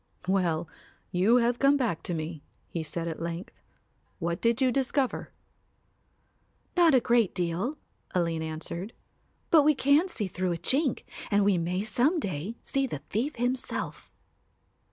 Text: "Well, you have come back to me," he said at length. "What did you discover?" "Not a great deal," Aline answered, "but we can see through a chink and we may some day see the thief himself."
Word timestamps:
"Well, 0.27 0.67
you 1.11 1.35
have 1.35 1.59
come 1.59 1.77
back 1.77 2.01
to 2.09 2.15
me," 2.15 2.41
he 2.71 2.81
said 2.81 3.07
at 3.07 3.21
length. 3.21 3.53
"What 4.17 4.41
did 4.41 4.59
you 4.59 4.71
discover?" 4.71 5.31
"Not 6.75 6.95
a 6.95 6.99
great 6.99 7.35
deal," 7.35 7.77
Aline 8.15 8.41
answered, 8.41 8.93
"but 9.51 9.61
we 9.61 9.75
can 9.75 10.07
see 10.07 10.25
through 10.25 10.53
a 10.53 10.57
chink 10.57 11.03
and 11.29 11.45
we 11.45 11.59
may 11.59 11.83
some 11.83 12.19
day 12.19 12.55
see 12.63 12.87
the 12.87 13.03
thief 13.11 13.35
himself." 13.35 14.09